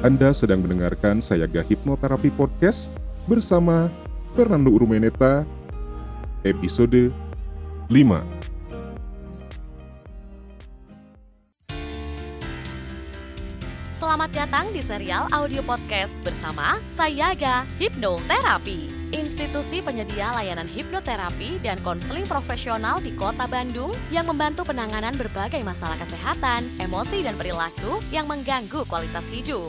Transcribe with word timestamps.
Anda 0.00 0.32
sedang 0.32 0.64
mendengarkan 0.64 1.20
Sayaga 1.20 1.60
Hipnoterapi 1.60 2.32
Podcast 2.32 2.88
bersama 3.28 3.92
Fernando 4.32 4.72
Urumeneta, 4.72 5.44
episode 6.40 7.12
5. 7.92 8.40
Selamat 13.92 14.32
datang 14.32 14.72
di 14.72 14.80
serial 14.80 15.28
audio 15.36 15.60
podcast 15.60 16.16
bersama 16.24 16.80
Sayaga 16.88 17.68
Hipnoterapi. 17.76 19.12
Institusi 19.12 19.84
penyedia 19.84 20.32
layanan 20.32 20.64
hipnoterapi 20.64 21.60
dan 21.60 21.76
konseling 21.84 22.24
profesional 22.24 23.04
di 23.04 23.12
Kota 23.12 23.44
Bandung 23.44 23.92
yang 24.08 24.24
membantu 24.24 24.64
penanganan 24.64 25.12
berbagai 25.12 25.60
masalah 25.60 26.00
kesehatan, 26.00 26.64
emosi, 26.80 27.20
dan 27.20 27.36
perilaku 27.36 28.00
yang 28.08 28.24
mengganggu 28.24 28.88
kualitas 28.88 29.28
hidup. 29.28 29.68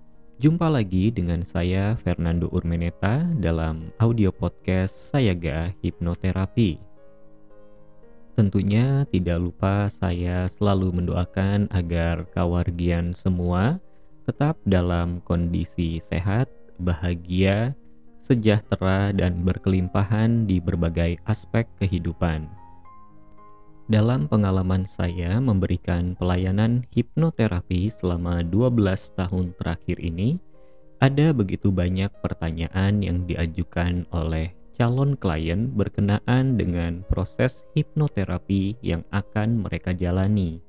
Jumpa 0.41 0.73
lagi 0.73 1.13
dengan 1.13 1.45
saya 1.45 1.93
Fernando 2.01 2.49
Urmeneta 2.49 3.29
dalam 3.37 3.93
audio 4.01 4.33
podcast 4.33 5.13
Sayaga 5.13 5.69
Hipnoterapi. 5.85 6.81
Tentunya 8.33 9.05
tidak 9.05 9.37
lupa 9.37 9.85
saya 9.93 10.49
selalu 10.49 10.97
mendoakan 10.97 11.69
agar 11.69 12.25
kawargian 12.33 13.13
semua 13.13 13.77
tetap 14.25 14.57
dalam 14.65 15.21
kondisi 15.21 16.01
sehat, 16.01 16.49
bahagia, 16.81 17.77
sejahtera, 18.17 19.13
dan 19.13 19.45
berkelimpahan 19.45 20.49
di 20.49 20.57
berbagai 20.57 21.21
aspek 21.29 21.69
kehidupan. 21.77 22.49
Dalam 23.91 24.31
pengalaman 24.31 24.87
saya 24.87 25.43
memberikan 25.43 26.15
pelayanan 26.15 26.87
hipnoterapi 26.95 27.91
selama 27.91 28.39
12 28.39 28.79
tahun 29.19 29.51
terakhir 29.59 29.99
ini, 29.99 30.39
ada 31.03 31.35
begitu 31.35 31.75
banyak 31.75 32.07
pertanyaan 32.23 33.03
yang 33.03 33.27
diajukan 33.27 34.07
oleh 34.15 34.55
calon 34.79 35.19
klien 35.19 35.75
berkenaan 35.75 36.55
dengan 36.55 37.03
proses 37.03 37.67
hipnoterapi 37.75 38.79
yang 38.79 39.03
akan 39.11 39.59
mereka 39.59 39.91
jalani. 39.91 40.63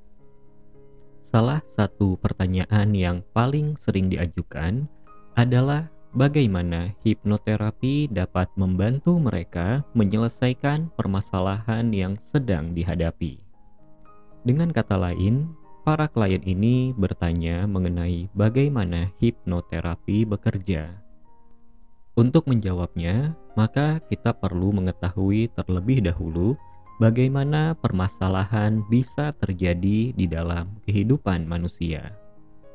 Salah 1.23 1.63
satu 1.63 2.19
pertanyaan 2.19 2.91
yang 2.91 3.23
paling 3.31 3.79
sering 3.79 4.11
diajukan 4.11 4.83
adalah 5.39 5.92
bagaimana 6.13 6.93
hipnoterapi 7.01 8.07
dapat 8.13 8.47
membantu 8.53 9.17
mereka 9.17 9.81
menyelesaikan 9.97 10.93
permasalahan 10.93 11.89
yang 11.89 12.13
sedang 12.21 12.71
dihadapi. 12.71 13.41
Dengan 14.45 14.69
kata 14.69 14.95
lain, 14.95 15.51
para 15.81 16.05
klien 16.07 16.41
ini 16.45 16.93
bertanya 16.93 17.65
mengenai 17.65 18.29
bagaimana 18.37 19.11
hipnoterapi 19.17 20.29
bekerja. 20.29 21.01
Untuk 22.13 22.45
menjawabnya, 22.45 23.33
maka 23.57 23.97
kita 24.05 24.37
perlu 24.37 24.69
mengetahui 24.69 25.49
terlebih 25.57 26.05
dahulu 26.05 26.53
bagaimana 27.01 27.73
permasalahan 27.73 28.85
bisa 28.85 29.33
terjadi 29.33 30.13
di 30.13 30.25
dalam 30.29 30.77
kehidupan 30.85 31.49
manusia 31.49 32.22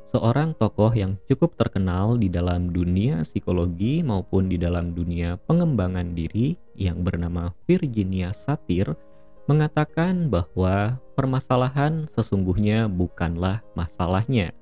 seorang 0.09 0.57
tokoh 0.57 0.89
yang 0.97 1.21
cukup 1.29 1.53
terkenal 1.53 2.17
di 2.17 2.33
dalam 2.33 2.73
dunia 2.73 3.21
psikologi 3.21 4.01
maupun 4.01 4.49
di 4.49 4.57
dalam 4.57 4.97
dunia 4.97 5.37
pengembangan 5.45 6.17
diri 6.17 6.57
yang 6.73 7.05
bernama 7.05 7.53
Virginia 7.69 8.33
Satir 8.33 8.97
mengatakan 9.45 10.29
bahwa 10.29 10.97
permasalahan 11.13 12.09
sesungguhnya 12.13 12.89
bukanlah 12.89 13.61
masalahnya. 13.77 14.53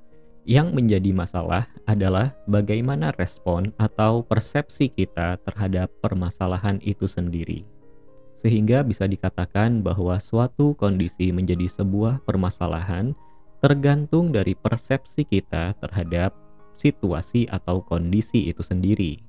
Yang 0.47 0.79
menjadi 0.79 1.11
masalah 1.11 1.67
adalah 1.83 2.31
bagaimana 2.47 3.11
respon 3.19 3.75
atau 3.75 4.23
persepsi 4.23 4.87
kita 4.87 5.35
terhadap 5.43 5.91
permasalahan 5.99 6.79
itu 6.87 7.03
sendiri. 7.03 7.67
Sehingga 8.39 8.79
bisa 8.87 9.03
dikatakan 9.11 9.83
bahwa 9.83 10.15
suatu 10.23 10.71
kondisi 10.79 11.35
menjadi 11.35 11.67
sebuah 11.67 12.23
permasalahan 12.23 13.11
tergantung 13.67 14.31
dari 14.31 14.55
persepsi 14.55 15.27
kita 15.27 15.75
terhadap 15.83 16.31
situasi 16.79 17.51
atau 17.51 17.83
kondisi 17.83 18.47
itu 18.47 18.63
sendiri. 18.63 19.19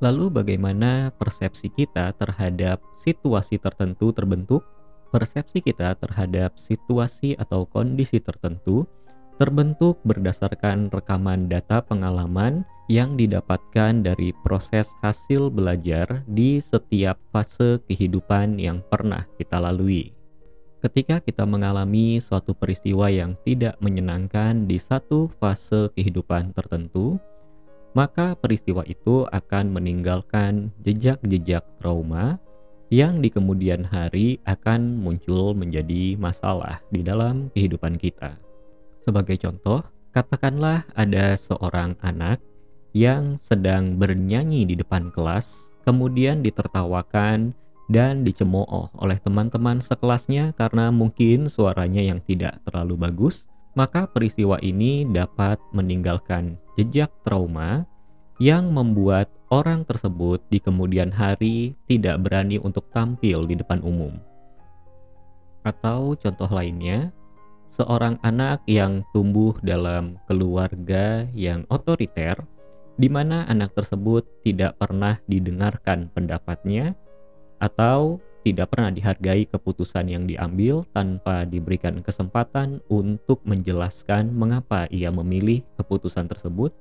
Lalu, 0.00 0.32
bagaimana 0.32 1.12
persepsi 1.12 1.68
kita 1.68 2.16
terhadap 2.16 2.80
situasi 2.96 3.60
tertentu 3.60 4.16
terbentuk? 4.16 4.64
Persepsi 5.12 5.60
kita 5.60 5.92
terhadap 6.00 6.56
situasi 6.56 7.36
atau 7.36 7.68
kondisi 7.68 8.16
tertentu 8.16 8.88
terbentuk 9.36 10.00
berdasarkan 10.08 10.88
rekaman 10.88 11.52
data 11.52 11.84
pengalaman 11.84 12.64
yang 12.88 13.12
didapatkan 13.12 14.00
dari 14.00 14.32
proses 14.40 14.88
hasil 15.04 15.52
belajar 15.52 16.24
di 16.24 16.64
setiap 16.64 17.20
fase 17.28 17.76
kehidupan 17.84 18.56
yang 18.56 18.80
pernah 18.88 19.28
kita 19.36 19.60
lalui. 19.60 20.17
Ketika 20.78 21.18
kita 21.18 21.42
mengalami 21.42 22.22
suatu 22.22 22.54
peristiwa 22.54 23.10
yang 23.10 23.34
tidak 23.42 23.74
menyenangkan 23.82 24.62
di 24.70 24.78
satu 24.78 25.26
fase 25.42 25.90
kehidupan 25.98 26.54
tertentu, 26.54 27.18
maka 27.98 28.38
peristiwa 28.38 28.86
itu 28.86 29.26
akan 29.26 29.74
meninggalkan 29.74 30.70
jejak-jejak 30.86 31.66
trauma 31.82 32.38
yang 32.94 33.18
di 33.18 33.26
kemudian 33.26 33.82
hari 33.82 34.38
akan 34.46 35.02
muncul 35.02 35.50
menjadi 35.50 36.14
masalah 36.14 36.78
di 36.94 37.02
dalam 37.02 37.50
kehidupan 37.58 37.98
kita. 37.98 38.38
Sebagai 39.02 39.34
contoh, 39.34 39.82
katakanlah 40.14 40.86
ada 40.94 41.34
seorang 41.34 41.98
anak 42.06 42.38
yang 42.94 43.34
sedang 43.42 43.98
bernyanyi 43.98 44.62
di 44.62 44.78
depan 44.78 45.10
kelas, 45.10 45.74
kemudian 45.82 46.38
ditertawakan 46.38 47.50
dan 47.88 48.20
dicemooh 48.22 48.92
oleh 49.00 49.16
teman-teman 49.16 49.80
sekelasnya 49.80 50.52
karena 50.54 50.92
mungkin 50.92 51.48
suaranya 51.48 52.04
yang 52.04 52.20
tidak 52.20 52.60
terlalu 52.68 53.00
bagus, 53.00 53.48
maka 53.72 54.04
peristiwa 54.04 54.60
ini 54.60 55.08
dapat 55.08 55.56
meninggalkan 55.72 56.60
jejak 56.76 57.08
trauma 57.24 57.88
yang 58.38 58.70
membuat 58.70 59.32
orang 59.48 59.82
tersebut 59.88 60.44
di 60.52 60.60
kemudian 60.60 61.10
hari 61.10 61.74
tidak 61.88 62.20
berani 62.20 62.60
untuk 62.60 62.86
tampil 62.92 63.48
di 63.48 63.56
depan 63.56 63.80
umum. 63.80 64.20
Atau 65.64 66.14
contoh 66.20 66.48
lainnya, 66.48 67.10
seorang 67.72 68.20
anak 68.22 68.62
yang 68.68 69.02
tumbuh 69.10 69.56
dalam 69.64 70.20
keluarga 70.28 71.26
yang 71.32 71.64
otoriter, 71.72 72.38
di 72.98 73.08
mana 73.10 73.48
anak 73.48 73.74
tersebut 73.74 74.26
tidak 74.44 74.76
pernah 74.78 75.18
didengarkan 75.26 76.10
pendapatnya 76.12 76.94
atau 77.58 78.22
tidak 78.46 78.72
pernah 78.72 78.88
dihargai 78.88 79.44
keputusan 79.50 80.08
yang 80.08 80.24
diambil 80.24 80.86
tanpa 80.96 81.44
diberikan 81.44 82.00
kesempatan 82.00 82.80
untuk 82.88 83.44
menjelaskan 83.44 84.32
mengapa 84.32 84.88
ia 84.88 85.12
memilih 85.12 85.66
keputusan 85.76 86.30
tersebut, 86.30 86.72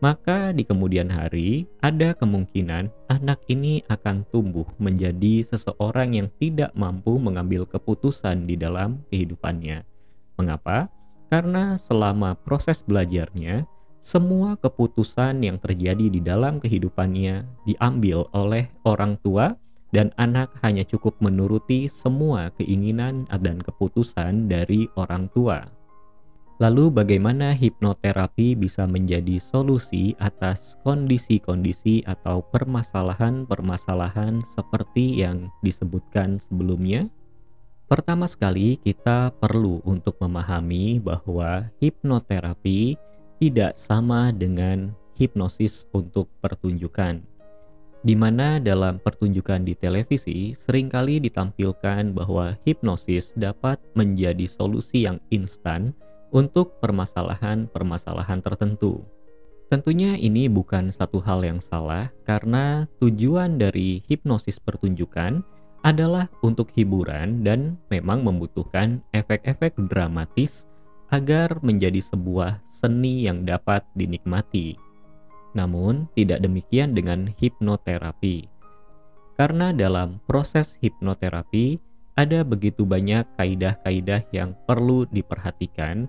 maka 0.00 0.56
di 0.56 0.64
kemudian 0.64 1.12
hari 1.12 1.68
ada 1.84 2.16
kemungkinan 2.16 2.88
anak 3.10 3.40
ini 3.52 3.84
akan 3.90 4.24
tumbuh 4.30 4.64
menjadi 4.80 5.44
seseorang 5.44 6.16
yang 6.16 6.28
tidak 6.40 6.72
mampu 6.72 7.20
mengambil 7.20 7.68
keputusan 7.68 8.48
di 8.48 8.56
dalam 8.56 9.04
kehidupannya. 9.12 9.84
Mengapa? 10.40 10.88
Karena 11.28 11.74
selama 11.74 12.38
proses 12.38 12.84
belajarnya, 12.84 13.66
semua 14.04 14.60
keputusan 14.60 15.40
yang 15.40 15.56
terjadi 15.56 16.12
di 16.12 16.20
dalam 16.20 16.60
kehidupannya 16.60 17.64
diambil 17.64 18.28
oleh 18.36 18.68
orang 18.84 19.16
tua 19.24 19.56
dan 19.94 20.10
anak 20.18 20.50
hanya 20.66 20.82
cukup 20.82 21.14
menuruti 21.22 21.86
semua 21.86 22.50
keinginan 22.58 23.30
dan 23.30 23.62
keputusan 23.62 24.50
dari 24.50 24.90
orang 24.98 25.30
tua. 25.30 25.62
Lalu, 26.62 27.02
bagaimana 27.02 27.50
hipnoterapi 27.50 28.54
bisa 28.54 28.86
menjadi 28.86 29.42
solusi 29.42 30.14
atas 30.22 30.78
kondisi-kondisi 30.86 32.06
atau 32.06 32.46
permasalahan-permasalahan 32.46 34.42
seperti 34.54 35.18
yang 35.22 35.50
disebutkan 35.66 36.38
sebelumnya? 36.38 37.10
Pertama 37.90 38.30
sekali, 38.30 38.78
kita 38.78 39.34
perlu 39.34 39.82
untuk 39.82 40.14
memahami 40.22 41.02
bahwa 41.02 41.74
hipnoterapi 41.82 42.98
tidak 43.42 43.74
sama 43.74 44.30
dengan 44.30 44.94
hipnosis 45.18 45.90
untuk 45.90 46.30
pertunjukan 46.38 47.33
di 48.04 48.12
mana 48.12 48.60
dalam 48.60 49.00
pertunjukan 49.00 49.64
di 49.64 49.72
televisi 49.72 50.52
sering 50.60 50.92
kali 50.92 51.24
ditampilkan 51.24 52.12
bahwa 52.12 52.52
hipnosis 52.68 53.32
dapat 53.32 53.80
menjadi 53.96 54.44
solusi 54.44 55.08
yang 55.08 55.16
instan 55.32 55.96
untuk 56.28 56.76
permasalahan-permasalahan 56.84 58.44
tertentu. 58.44 59.00
Tentunya 59.72 60.20
ini 60.20 60.52
bukan 60.52 60.92
satu 60.92 61.24
hal 61.24 61.40
yang 61.48 61.56
salah 61.58 62.12
karena 62.28 62.84
tujuan 63.00 63.56
dari 63.56 64.04
hipnosis 64.04 64.60
pertunjukan 64.60 65.40
adalah 65.80 66.28
untuk 66.44 66.68
hiburan 66.76 67.40
dan 67.40 67.80
memang 67.88 68.20
membutuhkan 68.20 69.00
efek-efek 69.16 69.80
dramatis 69.88 70.68
agar 71.08 71.56
menjadi 71.64 72.00
sebuah 72.04 72.60
seni 72.68 73.24
yang 73.24 73.48
dapat 73.48 73.84
dinikmati. 73.96 74.76
Namun, 75.54 76.10
tidak 76.18 76.42
demikian 76.42 76.92
dengan 76.92 77.30
hipnoterapi. 77.38 78.50
Karena 79.34 79.74
dalam 79.74 80.22
proses 80.26 80.78
hipnoterapi 80.78 81.78
ada 82.14 82.46
begitu 82.46 82.86
banyak 82.86 83.26
kaidah-kaidah 83.34 84.22
yang 84.30 84.54
perlu 84.66 85.06
diperhatikan 85.10 86.06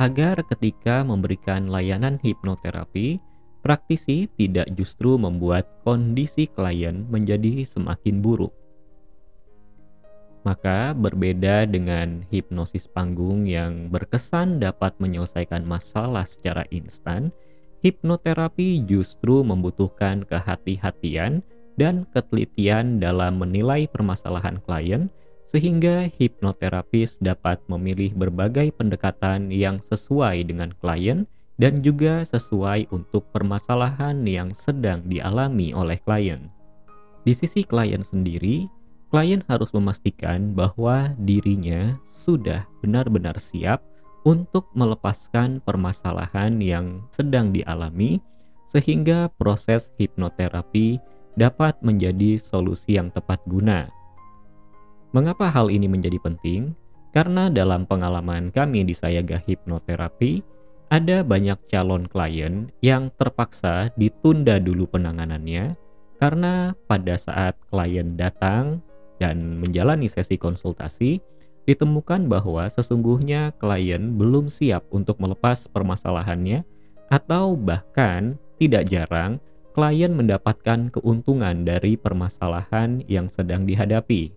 agar 0.00 0.40
ketika 0.48 1.04
memberikan 1.04 1.68
layanan 1.68 2.16
hipnoterapi, 2.24 3.20
praktisi 3.60 4.28
tidak 4.40 4.72
justru 4.72 5.20
membuat 5.20 5.68
kondisi 5.84 6.48
klien 6.48 7.04
menjadi 7.12 7.68
semakin 7.68 8.24
buruk. 8.24 8.52
Maka, 10.40 10.96
berbeda 10.96 11.68
dengan 11.68 12.24
hipnosis 12.32 12.88
panggung 12.88 13.44
yang 13.44 13.92
berkesan 13.92 14.56
dapat 14.56 14.96
menyelesaikan 14.96 15.68
masalah 15.68 16.24
secara 16.24 16.64
instan, 16.72 17.28
hipnoterapi 17.80 18.84
justru 18.84 19.40
membutuhkan 19.40 20.24
kehati-hatian 20.28 21.40
dan 21.80 22.04
ketelitian 22.12 23.00
dalam 23.00 23.40
menilai 23.40 23.88
permasalahan 23.88 24.60
klien, 24.64 25.08
sehingga 25.48 26.06
hipnoterapis 26.12 27.18
dapat 27.18 27.58
memilih 27.66 28.14
berbagai 28.14 28.70
pendekatan 28.76 29.50
yang 29.50 29.82
sesuai 29.82 30.46
dengan 30.46 30.70
klien 30.78 31.26
dan 31.60 31.84
juga 31.84 32.22
sesuai 32.24 32.88
untuk 32.94 33.28
permasalahan 33.34 34.22
yang 34.24 34.54
sedang 34.54 35.04
dialami 35.04 35.74
oleh 35.74 35.98
klien. 36.00 36.48
Di 37.20 37.36
sisi 37.36 37.66
klien 37.66 38.00
sendiri, 38.00 38.64
klien 39.12 39.44
harus 39.50 39.68
memastikan 39.76 40.56
bahwa 40.56 41.12
dirinya 41.20 41.98
sudah 42.08 42.64
benar-benar 42.80 43.36
siap 43.36 43.84
untuk 44.24 44.68
melepaskan 44.76 45.64
permasalahan 45.64 46.60
yang 46.60 47.04
sedang 47.14 47.52
dialami, 47.52 48.20
sehingga 48.68 49.32
proses 49.40 49.90
hipnoterapi 49.98 51.00
dapat 51.34 51.78
menjadi 51.80 52.36
solusi 52.36 53.00
yang 53.00 53.08
tepat 53.10 53.40
guna. 53.48 53.88
Mengapa 55.10 55.50
hal 55.50 55.72
ini 55.74 55.90
menjadi 55.90 56.20
penting? 56.22 56.76
Karena 57.10 57.50
dalam 57.50 57.90
pengalaman 57.90 58.54
kami 58.54 58.86
di 58.86 58.94
Sayaga 58.94 59.42
Hipnoterapi, 59.42 60.46
ada 60.90 61.22
banyak 61.26 61.58
calon 61.66 62.06
klien 62.06 62.70
yang 62.82 63.10
terpaksa 63.18 63.90
ditunda 63.98 64.58
dulu 64.62 64.86
penanganannya 64.90 65.74
karena 66.18 66.74
pada 66.86 67.14
saat 67.14 67.58
klien 67.70 68.14
datang 68.14 68.82
dan 69.22 69.58
menjalani 69.58 70.06
sesi 70.06 70.36
konsultasi, 70.36 71.22
ditemukan 71.70 72.26
bahwa 72.26 72.66
sesungguhnya 72.66 73.54
klien 73.54 74.18
belum 74.18 74.50
siap 74.50 74.90
untuk 74.90 75.22
melepas 75.22 75.70
permasalahannya 75.70 76.66
atau 77.06 77.54
bahkan 77.54 78.34
tidak 78.58 78.90
jarang 78.90 79.38
klien 79.70 80.10
mendapatkan 80.10 80.90
keuntungan 80.90 81.62
dari 81.62 81.94
permasalahan 81.94 83.06
yang 83.06 83.30
sedang 83.30 83.70
dihadapi. 83.70 84.34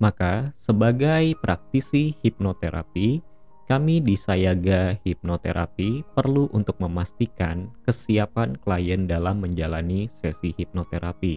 Maka, 0.00 0.56
sebagai 0.56 1.36
praktisi 1.44 2.16
hipnoterapi, 2.24 3.20
kami 3.68 4.00
di 4.00 4.16
Sayaga 4.16 4.96
Hipnoterapi 5.04 6.16
perlu 6.16 6.48
untuk 6.56 6.80
memastikan 6.80 7.68
kesiapan 7.84 8.56
klien 8.56 9.04
dalam 9.04 9.44
menjalani 9.44 10.08
sesi 10.16 10.56
hipnoterapi. 10.56 11.36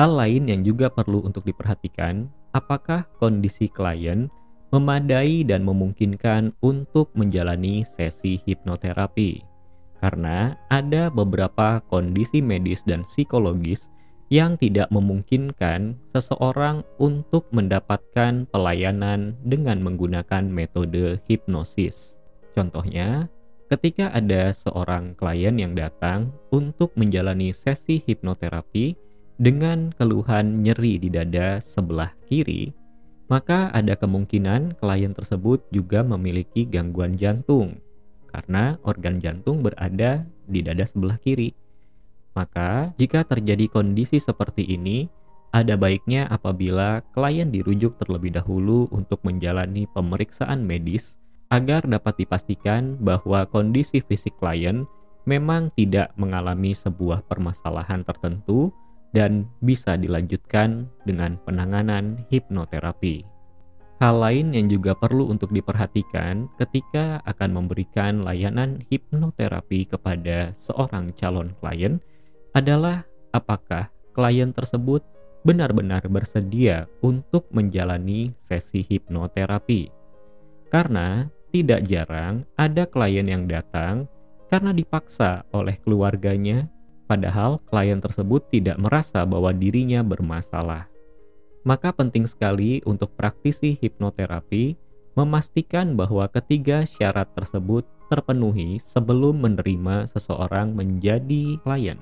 Hal 0.00 0.16
lain 0.16 0.48
yang 0.48 0.64
juga 0.64 0.88
perlu 0.88 1.20
untuk 1.20 1.44
diperhatikan, 1.44 2.26
apakah 2.56 3.04
kondisi 3.20 3.68
klien 3.68 4.32
memadai 4.72 5.44
dan 5.44 5.68
memungkinkan 5.68 6.56
untuk 6.64 7.12
menjalani 7.12 7.84
sesi 7.84 8.40
hipnoterapi. 8.40 9.44
Karena 10.00 10.56
ada 10.72 11.12
beberapa 11.12 11.78
kondisi 11.86 12.42
medis 12.42 12.82
dan 12.82 13.06
psikologis 13.06 13.86
yang 14.32 14.56
tidak 14.56 14.88
memungkinkan 14.88 16.00
seseorang 16.16 16.80
untuk 16.96 17.46
mendapatkan 17.52 18.48
pelayanan 18.48 19.36
dengan 19.44 19.84
menggunakan 19.84 20.48
metode 20.48 21.20
hipnosis. 21.28 22.16
Contohnya, 22.56 23.28
ketika 23.68 24.08
ada 24.08 24.56
seorang 24.56 25.12
klien 25.20 25.60
yang 25.60 25.76
datang 25.76 26.32
untuk 26.48 26.96
menjalani 26.96 27.52
sesi 27.52 28.00
hipnoterapi 28.00 28.96
dengan 29.36 29.92
keluhan 30.00 30.64
nyeri 30.64 30.96
di 30.96 31.12
dada 31.12 31.60
sebelah 31.60 32.16
kiri, 32.24 32.72
maka 33.32 33.72
ada 33.72 33.96
kemungkinan 33.96 34.76
klien 34.76 35.16
tersebut 35.16 35.64
juga 35.72 36.04
memiliki 36.04 36.68
gangguan 36.68 37.16
jantung 37.16 37.80
karena 38.28 38.76
organ 38.84 39.24
jantung 39.24 39.64
berada 39.64 40.28
di 40.44 40.60
dada 40.60 40.84
sebelah 40.84 41.16
kiri. 41.16 41.56
Maka, 42.36 42.92
jika 43.00 43.24
terjadi 43.24 43.72
kondisi 43.72 44.20
seperti 44.20 44.68
ini, 44.76 45.08
ada 45.48 45.80
baiknya 45.80 46.28
apabila 46.28 47.00
klien 47.16 47.48
dirujuk 47.48 47.96
terlebih 47.96 48.36
dahulu 48.36 48.92
untuk 48.92 49.24
menjalani 49.24 49.88
pemeriksaan 49.88 50.60
medis 50.64 51.16
agar 51.48 51.88
dapat 51.88 52.24
dipastikan 52.24 53.00
bahwa 53.00 53.48
kondisi 53.48 54.04
fisik 54.04 54.36
klien 54.36 54.84
memang 55.24 55.72
tidak 55.72 56.12
mengalami 56.20 56.76
sebuah 56.76 57.24
permasalahan 57.24 58.04
tertentu 58.04 58.72
dan 59.12 59.48
bisa 59.60 59.96
dilanjutkan 59.96 60.88
dengan 61.04 61.36
penanganan 61.44 62.24
hipnoterapi. 62.32 63.28
Hal 64.02 64.18
lain 64.18 64.50
yang 64.50 64.66
juga 64.66 64.98
perlu 64.98 65.30
untuk 65.30 65.54
diperhatikan 65.54 66.50
ketika 66.58 67.22
akan 67.22 67.54
memberikan 67.54 68.26
layanan 68.26 68.82
hipnoterapi 68.90 69.86
kepada 69.86 70.50
seorang 70.58 71.14
calon 71.14 71.54
klien 71.62 72.02
adalah 72.50 73.06
apakah 73.30 73.94
klien 74.10 74.50
tersebut 74.50 75.06
benar-benar 75.46 76.02
bersedia 76.10 76.90
untuk 76.98 77.46
menjalani 77.54 78.34
sesi 78.42 78.82
hipnoterapi. 78.82 79.94
Karena 80.66 81.30
tidak 81.54 81.86
jarang 81.86 82.42
ada 82.58 82.88
klien 82.90 83.28
yang 83.28 83.46
datang 83.46 84.10
karena 84.50 84.74
dipaksa 84.74 85.46
oleh 85.54 85.78
keluarganya 85.78 86.66
padahal 87.06 87.60
klien 87.68 87.98
tersebut 87.98 88.48
tidak 88.52 88.78
merasa 88.78 89.22
bahwa 89.26 89.50
dirinya 89.54 90.00
bermasalah. 90.02 90.88
Maka 91.62 91.94
penting 91.94 92.26
sekali 92.26 92.82
untuk 92.82 93.14
praktisi 93.14 93.78
hipnoterapi 93.78 94.74
memastikan 95.14 95.94
bahwa 95.94 96.26
ketiga 96.26 96.82
syarat 96.88 97.30
tersebut 97.36 97.86
terpenuhi 98.10 98.82
sebelum 98.82 99.40
menerima 99.40 100.10
seseorang 100.10 100.74
menjadi 100.74 101.56
klien. 101.62 102.00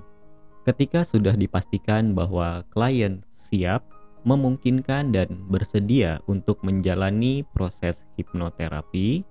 Ketika 0.64 1.06
sudah 1.06 1.34
dipastikan 1.36 2.12
bahwa 2.12 2.64
klien 2.72 3.22
siap, 3.30 3.86
memungkinkan 4.24 5.16
dan 5.16 5.48
bersedia 5.48 6.20
untuk 6.28 6.60
menjalani 6.60 7.40
proses 7.56 8.04
hipnoterapi, 8.20 9.24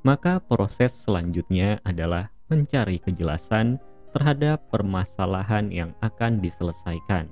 maka 0.00 0.40
proses 0.40 0.96
selanjutnya 0.96 1.76
adalah 1.84 2.32
mencari 2.48 2.96
kejelasan 2.98 3.76
terhadap 4.12 4.66
permasalahan 4.70 5.70
yang 5.70 5.90
akan 6.02 6.38
diselesaikan. 6.38 7.30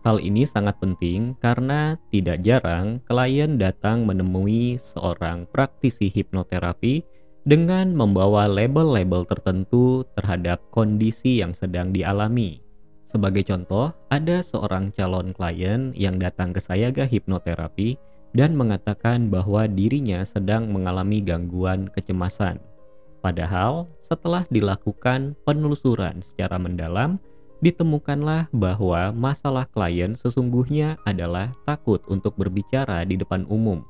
Hal 0.00 0.16
ini 0.16 0.48
sangat 0.48 0.80
penting 0.80 1.36
karena 1.44 2.00
tidak 2.08 2.40
jarang 2.40 3.04
klien 3.04 3.60
datang 3.60 4.08
menemui 4.08 4.80
seorang 4.80 5.44
praktisi 5.52 6.08
hipnoterapi 6.08 7.04
dengan 7.44 7.92
membawa 7.92 8.48
label-label 8.48 9.28
tertentu 9.28 10.08
terhadap 10.16 10.64
kondisi 10.72 11.44
yang 11.44 11.52
sedang 11.52 11.92
dialami. 11.92 12.64
Sebagai 13.10 13.42
contoh, 13.42 13.90
ada 14.08 14.38
seorang 14.38 14.94
calon 14.94 15.34
klien 15.34 15.90
yang 15.98 16.16
datang 16.16 16.54
ke 16.54 16.62
Sayaga 16.62 17.10
Hipnoterapi 17.10 17.98
dan 18.30 18.54
mengatakan 18.54 19.26
bahwa 19.28 19.66
dirinya 19.66 20.22
sedang 20.22 20.70
mengalami 20.70 21.18
gangguan 21.18 21.90
kecemasan. 21.90 22.69
Padahal 23.20 23.84
setelah 24.00 24.48
dilakukan 24.48 25.36
penelusuran 25.44 26.24
secara 26.24 26.56
mendalam, 26.56 27.20
ditemukanlah 27.60 28.48
bahwa 28.56 29.12
masalah 29.12 29.68
klien 29.68 30.16
sesungguhnya 30.16 30.96
adalah 31.04 31.52
takut 31.68 32.00
untuk 32.08 32.32
berbicara 32.40 33.04
di 33.04 33.20
depan 33.20 33.44
umum. 33.52 33.84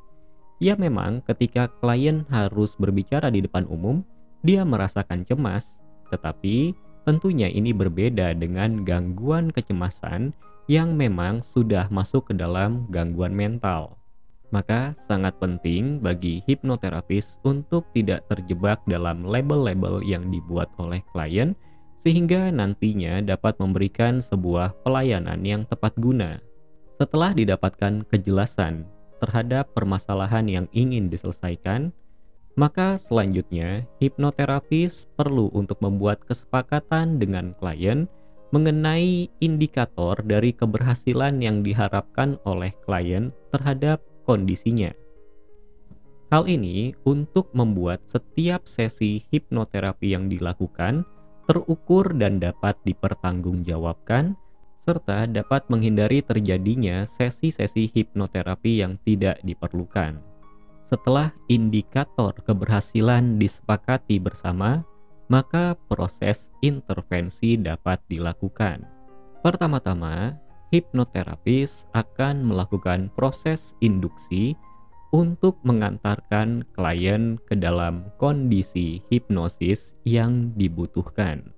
Ya 0.59 0.75
memang 0.75 1.23
ketika 1.25 1.71
klien 1.81 2.27
harus 2.29 2.75
berbicara 2.77 3.31
di 3.31 3.41
depan 3.41 3.65
umum, 3.71 4.03
dia 4.43 4.67
merasakan 4.67 5.23
cemas, 5.25 5.79
tetapi 6.11 6.75
tentunya 7.07 7.49
ini 7.49 7.71
berbeda 7.71 8.35
dengan 8.37 8.83
gangguan 8.83 9.55
kecemasan 9.55 10.35
yang 10.67 10.99
memang 10.99 11.41
sudah 11.41 11.87
masuk 11.89 12.29
ke 12.29 12.35
dalam 12.37 12.91
gangguan 12.91 13.33
mental. 13.33 14.00
Maka 14.51 14.99
sangat 15.07 15.39
penting 15.39 16.03
bagi 16.03 16.43
hipnoterapis 16.47 17.39
untuk 17.47 17.87
tidak 17.95 18.27
terjebak 18.27 18.83
dalam 18.91 19.23
label-label 19.23 20.03
yang 20.03 20.27
dibuat 20.27 20.67
oleh 20.83 21.03
klien 21.15 21.55
sehingga 22.03 22.51
nantinya 22.51 23.23
dapat 23.23 23.61
memberikan 23.63 24.19
sebuah 24.19 24.75
pelayanan 24.83 25.39
yang 25.47 25.63
tepat 25.69 25.95
guna. 26.01 26.43
Setelah 26.99 27.33
didapatkan 27.33 28.05
kejelasan 28.11 28.89
terhadap 29.21 29.71
permasalahan 29.77 30.49
yang 30.49 30.67
ingin 30.73 31.13
diselesaikan, 31.13 31.93
maka 32.59 32.99
selanjutnya 32.99 33.87
hipnoterapis 34.03 35.07
perlu 35.15 35.53
untuk 35.55 35.79
membuat 35.79 36.25
kesepakatan 36.27 37.23
dengan 37.23 37.55
klien 37.55 38.11
mengenai 38.51 39.31
indikator 39.39 40.19
dari 40.27 40.51
keberhasilan 40.51 41.39
yang 41.39 41.63
diharapkan 41.63 42.35
oleh 42.43 42.75
klien 42.83 43.31
terhadap 43.55 44.03
kondisinya. 44.31 44.95
Hal 46.31 46.47
ini 46.47 46.95
untuk 47.03 47.51
membuat 47.51 48.07
setiap 48.07 48.71
sesi 48.71 49.27
hipnoterapi 49.35 50.15
yang 50.15 50.31
dilakukan 50.31 51.03
terukur 51.51 52.15
dan 52.15 52.39
dapat 52.39 52.79
dipertanggungjawabkan 52.87 54.39
serta 54.87 55.27
dapat 55.27 55.67
menghindari 55.67 56.23
terjadinya 56.23 57.03
sesi-sesi 57.03 57.91
hipnoterapi 57.91 58.79
yang 58.79 58.95
tidak 59.03 59.43
diperlukan. 59.43 60.23
Setelah 60.87 61.35
indikator 61.51 62.31
keberhasilan 62.47 63.35
disepakati 63.43 64.23
bersama, 64.23 64.87
maka 65.27 65.75
proses 65.91 66.55
intervensi 66.63 67.59
dapat 67.59 68.03
dilakukan. 68.07 68.87
Pertama-tama, 69.43 70.39
hipnoterapis 70.71 71.87
akan 71.93 72.47
melakukan 72.47 73.11
proses 73.15 73.75
induksi 73.83 74.55
untuk 75.11 75.59
mengantarkan 75.67 76.63
klien 76.75 77.39
ke 77.47 77.59
dalam 77.59 78.07
kondisi 78.17 79.03
hipnosis 79.11 79.99
yang 80.07 80.55
dibutuhkan. 80.55 81.51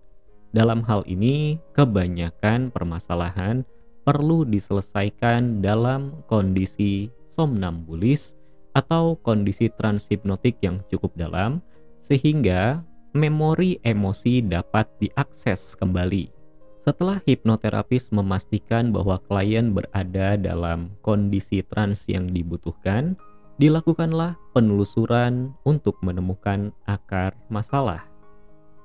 Dalam 0.52 0.84
hal 0.84 1.04
ini, 1.08 1.60
kebanyakan 1.76 2.72
permasalahan 2.72 3.64
perlu 4.04 4.44
diselesaikan 4.44 5.64
dalam 5.64 6.24
kondisi 6.28 7.08
somnambulis 7.28 8.36
atau 8.72 9.16
kondisi 9.20 9.68
transhipnotik 9.72 10.60
yang 10.64 10.80
cukup 10.88 11.12
dalam, 11.16 11.60
sehingga 12.04 12.84
memori 13.12 13.80
emosi 13.84 14.44
dapat 14.44 14.88
diakses 15.00 15.76
kembali. 15.76 16.41
Setelah 16.82 17.22
hipnoterapis 17.22 18.10
memastikan 18.10 18.90
bahwa 18.90 19.22
klien 19.30 19.70
berada 19.70 20.34
dalam 20.34 20.98
kondisi 20.98 21.62
trans 21.62 22.10
yang 22.10 22.34
dibutuhkan, 22.34 23.14
dilakukanlah 23.62 24.34
penelusuran 24.50 25.54
untuk 25.62 26.02
menemukan 26.02 26.74
akar 26.90 27.38
masalah. 27.46 28.02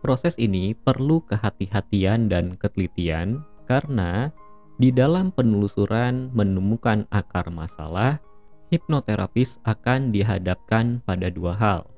Proses 0.06 0.38
ini 0.38 0.78
perlu 0.78 1.26
kehati-hatian 1.26 2.30
dan 2.30 2.54
ketelitian 2.62 3.42
karena 3.66 4.30
di 4.78 4.94
dalam 4.94 5.34
penelusuran 5.34 6.30
menemukan 6.38 7.10
akar 7.10 7.50
masalah, 7.50 8.22
hipnoterapis 8.70 9.58
akan 9.66 10.14
dihadapkan 10.14 11.02
pada 11.02 11.34
dua 11.34 11.58
hal, 11.58 11.90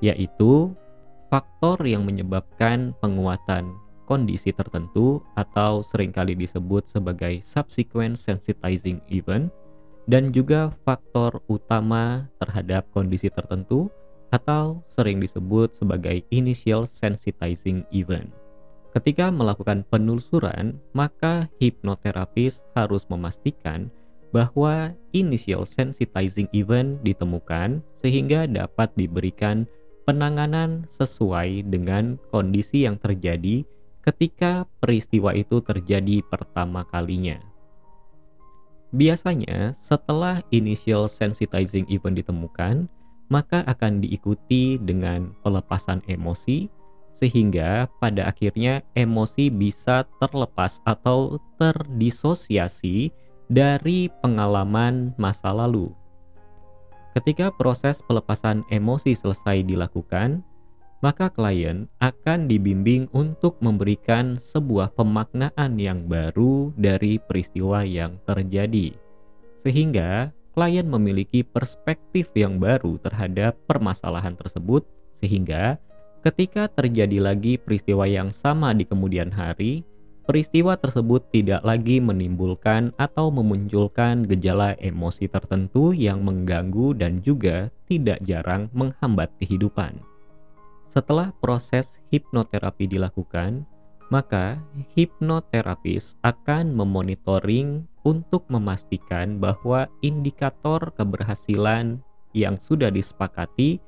yaitu 0.00 0.72
faktor 1.28 1.84
yang 1.84 2.08
menyebabkan 2.08 2.96
penguatan 3.04 3.83
kondisi 4.04 4.52
tertentu 4.52 5.20
atau 5.34 5.80
sering 5.80 6.12
kali 6.12 6.36
disebut 6.36 6.88
sebagai 6.88 7.40
subsequent 7.44 8.20
sensitizing 8.20 9.00
event 9.10 9.48
dan 10.04 10.28
juga 10.28 10.72
faktor 10.84 11.40
utama 11.48 12.28
terhadap 12.36 12.84
kondisi 12.92 13.32
tertentu 13.32 13.88
atau 14.28 14.82
sering 14.90 15.22
disebut 15.22 15.72
sebagai 15.78 16.26
initial 16.28 16.84
sensitizing 16.84 17.86
event. 17.94 18.28
Ketika 18.94 19.30
melakukan 19.30 19.82
penelusuran, 19.90 20.78
maka 20.94 21.50
hipnoterapis 21.58 22.62
harus 22.78 23.02
memastikan 23.10 23.90
bahwa 24.30 24.94
initial 25.14 25.66
sensitizing 25.66 26.50
event 26.54 26.98
ditemukan 27.02 27.82
sehingga 28.02 28.46
dapat 28.50 28.90
diberikan 28.98 29.66
penanganan 30.06 30.86
sesuai 30.90 31.66
dengan 31.70 32.18
kondisi 32.30 32.86
yang 32.86 32.98
terjadi 32.98 33.66
ketika 34.04 34.68
peristiwa 34.84 35.32
itu 35.32 35.64
terjadi 35.64 36.20
pertama 36.28 36.84
kalinya. 36.84 37.40
Biasanya, 38.94 39.72
setelah 39.74 40.44
initial 40.52 41.10
sensitizing 41.10 41.88
event 41.90 42.20
ditemukan, 42.20 42.86
maka 43.32 43.64
akan 43.66 44.04
diikuti 44.04 44.78
dengan 44.78 45.32
pelepasan 45.42 46.04
emosi, 46.06 46.68
sehingga 47.16 47.88
pada 47.98 48.28
akhirnya 48.28 48.84
emosi 48.94 49.48
bisa 49.48 50.04
terlepas 50.20 50.78
atau 50.84 51.40
terdisosiasi 51.58 53.10
dari 53.48 54.12
pengalaman 54.22 55.16
masa 55.16 55.50
lalu. 55.50 55.90
Ketika 57.14 57.54
proses 57.54 58.02
pelepasan 58.04 58.66
emosi 58.70 59.14
selesai 59.14 59.62
dilakukan, 59.62 60.42
maka 61.04 61.28
klien 61.28 61.84
akan 62.00 62.48
dibimbing 62.48 63.12
untuk 63.12 63.60
memberikan 63.60 64.40
sebuah 64.40 64.96
pemaknaan 64.96 65.76
yang 65.76 66.08
baru 66.08 66.72
dari 66.80 67.20
peristiwa 67.20 67.84
yang 67.84 68.16
terjadi, 68.24 68.96
sehingga 69.60 70.32
klien 70.56 70.88
memiliki 70.88 71.44
perspektif 71.44 72.32
yang 72.32 72.56
baru 72.56 72.96
terhadap 73.04 73.52
permasalahan 73.68 74.32
tersebut, 74.32 74.88
sehingga 75.20 75.76
ketika 76.24 76.72
terjadi 76.72 77.20
lagi 77.20 77.60
peristiwa 77.60 78.08
yang 78.08 78.32
sama 78.32 78.72
di 78.72 78.88
kemudian 78.88 79.28
hari, 79.28 79.84
peristiwa 80.24 80.72
tersebut 80.80 81.28
tidak 81.28 81.60
lagi 81.68 82.00
menimbulkan 82.00 82.96
atau 82.96 83.28
memunculkan 83.28 84.24
gejala 84.24 84.72
emosi 84.80 85.28
tertentu 85.28 85.92
yang 85.92 86.24
mengganggu 86.24 86.96
dan 86.96 87.20
juga 87.20 87.68
tidak 87.84 88.24
jarang 88.24 88.72
menghambat 88.72 89.28
kehidupan. 89.36 90.13
Setelah 90.94 91.34
proses 91.42 91.98
hipnoterapi 92.14 92.86
dilakukan, 92.86 93.66
maka 94.14 94.62
hipnoterapis 94.94 96.14
akan 96.22 96.70
memonitoring 96.70 97.82
untuk 98.06 98.46
memastikan 98.46 99.42
bahwa 99.42 99.90
indikator 100.06 100.94
keberhasilan 100.94 101.98
yang 102.30 102.54
sudah 102.62 102.94
disepakati 102.94 103.82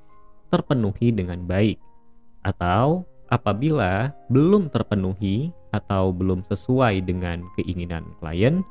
terpenuhi 0.50 1.14
dengan 1.14 1.46
baik, 1.46 1.78
atau 2.42 3.06
apabila 3.30 4.10
belum 4.26 4.66
terpenuhi, 4.75 5.54
atau 5.70 6.10
belum 6.10 6.42
sesuai 6.42 7.06
dengan 7.06 7.46
keinginan 7.54 8.02
klien, 8.18 8.66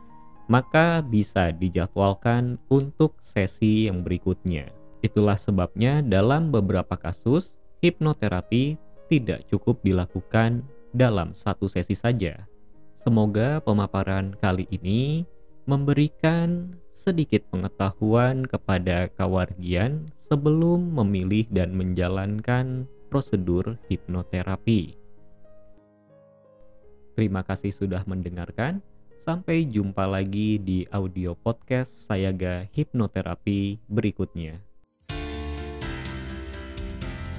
maka 0.51 0.99
bisa 0.99 1.55
dijadwalkan 1.55 2.59
untuk 2.67 3.15
sesi 3.23 3.87
yang 3.87 4.03
berikutnya. 4.03 4.67
Itulah 5.05 5.37
sebabnya 5.37 6.01
dalam 6.01 6.49
beberapa 6.49 6.97
kasus, 6.97 7.55
hipnoterapi 7.85 8.81
tidak 9.05 9.45
cukup 9.45 9.77
dilakukan 9.85 10.65
dalam 10.89 11.37
satu 11.37 11.69
sesi 11.69 11.93
saja. 11.93 12.49
Semoga 12.97 13.61
pemaparan 13.61 14.33
kali 14.41 14.65
ini 14.73 15.21
memberikan 15.69 16.73
sedikit 16.97 17.45
pengetahuan 17.53 18.49
kepada 18.49 19.05
kawargian 19.13 20.09
sebelum 20.17 20.97
memilih 20.97 21.45
dan 21.53 21.77
menjalankan 21.77 22.89
prosedur 23.13 23.77
hipnoterapi. 23.85 24.97
Terima 27.13 27.45
kasih 27.45 27.69
sudah 27.69 28.01
mendengarkan. 28.09 28.81
Sampai 29.25 29.65
jumpa 29.65 30.05
lagi 30.05 30.61
di 30.61 30.85
audio 30.93 31.33
podcast 31.33 31.89
Sayaga 32.05 32.69
Hipnoterapi 32.69 33.81
berikutnya. 33.89 34.74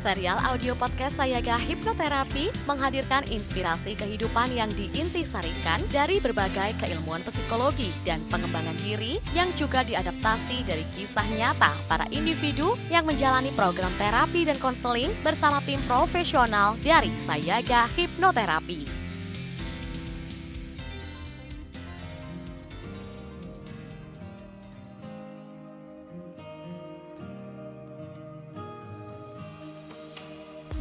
Serial 0.07 0.39
audio 0.47 0.79
podcast 0.79 1.19
Sayaga 1.19 1.59
Hipnoterapi 1.59 2.55
menghadirkan 2.71 3.27
inspirasi 3.27 3.99
kehidupan 3.99 4.55
yang 4.55 4.71
diintisarikan 4.79 5.83
dari 5.91 6.23
berbagai 6.23 6.79
keilmuan 6.79 7.27
psikologi 7.27 7.91
dan 8.07 8.23
pengembangan 8.31 8.79
diri 8.87 9.19
yang 9.35 9.51
juga 9.59 9.83
diadaptasi 9.83 10.63
dari 10.63 10.87
kisah 10.95 11.27
nyata 11.35 11.75
para 11.91 12.07
individu 12.15 12.79
yang 12.87 13.03
menjalani 13.03 13.51
program 13.59 13.91
terapi 13.99 14.47
dan 14.47 14.55
konseling 14.63 15.11
bersama 15.27 15.59
tim 15.67 15.83
profesional 15.91 16.79
dari 16.87 17.11
Sayaga 17.27 17.91
Hipnoterapi. 17.99 19.06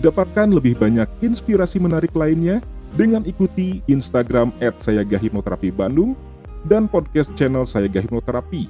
Dapatkan 0.05 0.53
lebih 0.53 0.77
banyak 0.77 1.09
inspirasi 1.25 1.81
menarik 1.81 2.13
lainnya 2.13 2.61
dengan 2.93 3.25
ikuti 3.25 3.81
Instagram 3.89 4.53
@sayagahipnoterapi 4.61 5.73
Bandung 5.73 6.13
dan 6.69 6.85
podcast 6.85 7.33
channel 7.33 7.65
Sayaga 7.65 8.05
Hipnoterapi. 8.05 8.69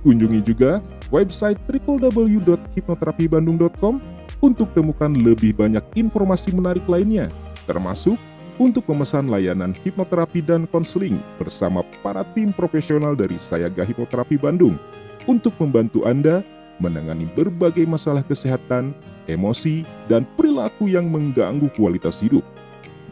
Kunjungi 0.00 0.40
juga 0.40 0.80
website 1.12 1.60
www.hipnoterapibandung.com 1.68 4.00
untuk 4.40 4.72
temukan 4.72 5.12
lebih 5.12 5.52
banyak 5.52 5.84
informasi 6.00 6.48
menarik 6.56 6.88
lainnya, 6.88 7.28
termasuk 7.68 8.16
untuk 8.56 8.88
memesan 8.88 9.28
layanan 9.28 9.76
hipnoterapi 9.84 10.40
dan 10.40 10.64
konseling 10.64 11.20
bersama 11.36 11.84
para 12.00 12.24
tim 12.32 12.56
profesional 12.56 13.12
dari 13.12 13.36
Sayaga 13.36 13.84
Hipnoterapi 13.84 14.40
Bandung 14.40 14.80
untuk 15.28 15.52
membantu 15.60 16.08
Anda 16.08 16.40
menangani 16.80 17.28
berbagai 17.36 17.84
masalah 17.86 18.24
kesehatan, 18.24 18.96
emosi, 19.28 19.86
dan 20.08 20.26
perilaku 20.34 20.90
yang 20.90 21.06
mengganggu 21.12 21.68
kualitas 21.76 22.18
hidup. 22.18 22.42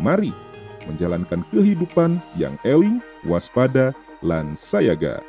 Mari 0.00 0.32
menjalankan 0.88 1.44
kehidupan 1.52 2.16
yang 2.40 2.56
eling, 2.64 2.98
waspada, 3.28 3.92
lan 4.24 4.56
sayaga. 4.56 5.20